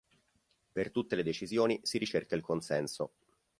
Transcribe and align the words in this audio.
Per 0.71 0.89
tutte 0.89 1.15
le 1.15 1.21
decisioni 1.21 1.79
si 1.83 1.99
ricerca 1.99 2.33
il 2.35 2.41
consenso. 2.41 3.11